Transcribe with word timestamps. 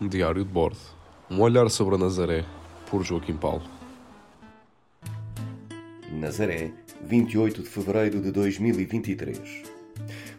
Diário 0.00 0.44
de 0.44 0.50
bordo. 0.52 0.78
Um 1.28 1.40
olhar 1.40 1.68
sobre 1.68 1.96
a 1.96 1.98
Nazaré, 1.98 2.44
por 2.88 3.02
Joaquim 3.02 3.36
Paulo. 3.36 3.64
Nazaré, 6.12 6.70
28 7.02 7.64
de 7.64 7.68
fevereiro 7.68 8.20
de 8.20 8.30
2023. 8.30 9.40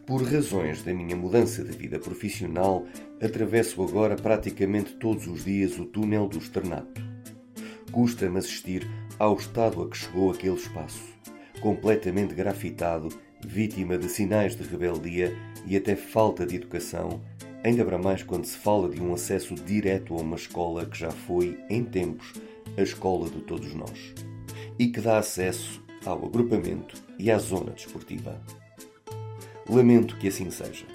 Por 0.07 0.23
razões 0.23 0.81
da 0.81 0.93
minha 0.93 1.13
mudança 1.13 1.61
de 1.61 1.75
vida 1.75 1.99
profissional, 1.99 2.85
atravesso 3.21 3.83
agora 3.83 4.15
praticamente 4.15 4.93
todos 4.93 5.27
os 5.27 5.43
dias 5.43 5.77
o 5.77 5.83
túnel 5.83 6.29
do 6.29 6.37
externato. 6.37 7.01
Custa-me 7.91 8.39
assistir 8.39 8.89
ao 9.19 9.35
estado 9.35 9.83
a 9.83 9.89
que 9.89 9.97
chegou 9.97 10.31
aquele 10.31 10.55
espaço, 10.55 11.03
completamente 11.59 12.33
grafitado, 12.33 13.09
vítima 13.45 13.97
de 13.97 14.07
sinais 14.07 14.55
de 14.55 14.63
rebeldia 14.63 15.37
e 15.67 15.75
até 15.75 15.97
falta 15.97 16.45
de 16.45 16.55
educação 16.55 17.19
Ainda 17.63 17.83
para 17.83 17.97
mais 17.97 18.23
quando 18.23 18.45
se 18.45 18.57
fala 18.57 18.89
de 18.89 19.01
um 19.01 19.13
acesso 19.13 19.53
direto 19.53 20.13
a 20.13 20.21
uma 20.21 20.37
escola 20.37 20.85
que 20.85 20.97
já 20.97 21.11
foi, 21.11 21.59
em 21.69 21.83
tempos, 21.83 22.33
a 22.77 22.81
escola 22.81 23.29
de 23.29 23.41
todos 23.41 23.73
nós 23.73 24.13
e 24.79 24.87
que 24.87 25.01
dá 25.01 25.17
acesso 25.17 25.83
ao 26.05 26.25
agrupamento 26.25 26.95
e 27.19 27.29
à 27.29 27.37
zona 27.37 27.71
desportiva. 27.71 28.41
Lamento 29.69 30.17
que 30.17 30.29
assim 30.29 30.49
seja, 30.49 30.85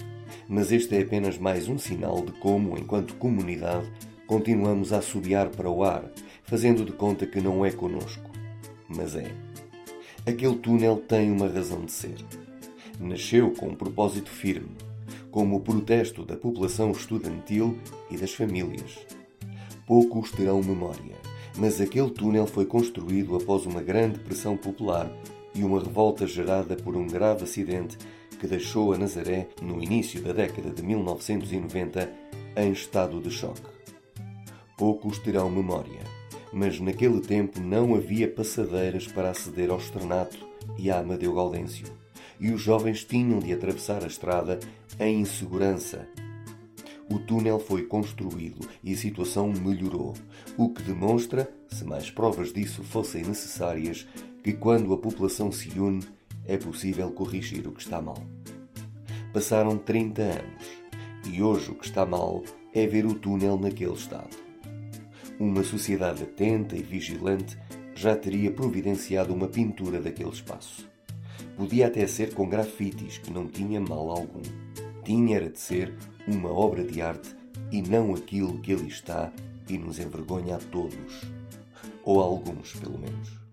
mas 0.49 0.71
este 0.71 0.95
é 0.95 1.01
apenas 1.03 1.37
mais 1.37 1.69
um 1.69 1.77
sinal 1.77 2.25
de 2.25 2.31
como, 2.33 2.77
enquanto 2.77 3.13
comunidade, 3.15 3.89
continuamos 4.25 4.91
a 4.91 4.97
assobiar 4.97 5.49
para 5.49 5.69
o 5.69 5.83
ar, 5.83 6.11
fazendo 6.43 6.83
de 6.83 6.91
conta 6.91 7.27
que 7.27 7.39
não 7.39 7.63
é 7.63 7.71
conosco. 7.71 8.31
Mas 8.89 9.15
é. 9.15 9.31
Aquele 10.25 10.55
túnel 10.55 10.97
tem 10.97 11.31
uma 11.31 11.47
razão 11.47 11.85
de 11.85 11.91
ser. 11.91 12.17
Nasceu 12.99 13.51
com 13.51 13.67
um 13.67 13.75
propósito 13.75 14.31
firme 14.31 14.84
como 15.35 15.57
o 15.57 15.59
protesto 15.59 16.23
da 16.23 16.37
população 16.37 16.93
estudantil 16.93 17.77
e 18.09 18.15
das 18.15 18.33
famílias. 18.33 19.05
Poucos 19.85 20.31
terão 20.31 20.63
memória, 20.63 21.13
mas 21.57 21.81
aquele 21.81 22.09
túnel 22.09 22.47
foi 22.47 22.65
construído 22.65 23.35
após 23.35 23.65
uma 23.65 23.81
grande 23.81 24.17
pressão 24.17 24.55
popular 24.55 25.11
e 25.53 25.61
uma 25.61 25.83
revolta 25.83 26.25
gerada 26.25 26.77
por 26.77 26.95
um 26.95 27.05
grave 27.05 27.43
acidente 27.43 27.97
que 28.39 28.47
deixou 28.47 28.93
a 28.93 28.97
Nazaré, 28.97 29.49
no 29.61 29.83
início 29.83 30.21
da 30.21 30.31
década 30.31 30.69
de 30.69 30.81
1990, 30.81 32.09
em 32.55 32.71
estado 32.71 33.19
de 33.19 33.29
choque. 33.29 33.67
Poucos 34.77 35.19
terão 35.19 35.51
memória, 35.51 35.99
mas 36.53 36.79
naquele 36.79 37.19
tempo 37.19 37.59
não 37.59 37.93
havia 37.93 38.31
passadeiras 38.31 39.05
para 39.05 39.31
aceder 39.31 39.69
ao 39.69 39.79
externato 39.79 40.47
e 40.77 40.89
à 40.89 40.99
Amadeu 40.99 41.33
Gaudêncio 41.33 42.05
e 42.39 42.51
os 42.51 42.61
jovens 42.61 43.03
tinham 43.03 43.39
de 43.39 43.53
atravessar 43.53 44.03
a 44.03 44.07
estrada 44.07 44.59
em 44.99 45.21
insegurança. 45.21 46.07
O 47.11 47.19
túnel 47.19 47.59
foi 47.59 47.83
construído 47.83 48.67
e 48.83 48.93
a 48.93 48.97
situação 48.97 49.51
melhorou, 49.51 50.13
o 50.57 50.69
que 50.69 50.81
demonstra, 50.81 51.49
se 51.67 51.85
mais 51.85 52.09
provas 52.09 52.51
disso 52.51 52.83
fossem 52.83 53.23
necessárias, 53.23 54.07
que 54.43 54.53
quando 54.53 54.93
a 54.93 54.97
população 54.97 55.51
se 55.51 55.69
une, 55.79 56.03
é 56.45 56.57
possível 56.57 57.11
corrigir 57.11 57.67
o 57.67 57.71
que 57.71 57.81
está 57.81 58.01
mal. 58.01 58.17
Passaram 59.33 59.77
30 59.77 60.21
anos 60.21 60.85
e 61.31 61.41
hoje 61.41 61.71
o 61.71 61.75
que 61.75 61.85
está 61.85 62.05
mal 62.05 62.43
é 62.73 62.87
ver 62.87 63.05
o 63.05 63.13
túnel 63.13 63.57
naquele 63.57 63.93
estado. 63.93 64.35
Uma 65.39 65.63
sociedade 65.63 66.23
atenta 66.23 66.75
e 66.77 66.81
vigilante 66.81 67.57
já 67.93 68.15
teria 68.15 68.51
providenciado 68.51 69.33
uma 69.33 69.47
pintura 69.47 69.99
daquele 69.99 70.29
espaço. 70.29 70.89
Podia 71.55 71.87
até 71.87 72.05
ser 72.05 72.33
com 72.33 72.47
grafites, 72.47 73.17
que 73.17 73.31
não 73.31 73.47
tinha 73.47 73.79
mal 73.79 74.09
algum. 74.09 74.41
Tinha 75.05 75.37
era 75.37 75.51
de 75.51 75.59
ser 75.59 75.93
uma 76.27 76.51
obra 76.51 76.83
de 76.83 76.99
arte 76.99 77.35
e 77.71 77.79
não 77.79 78.15
aquilo 78.15 78.59
que 78.59 78.73
ali 78.73 78.87
está 78.87 79.31
e 79.69 79.77
nos 79.77 79.99
envergonha 79.99 80.55
a 80.55 80.59
todos. 80.59 81.21
Ou 82.03 82.21
a 82.21 82.25
alguns, 82.25 82.73
pelo 82.73 82.97
menos. 82.97 83.44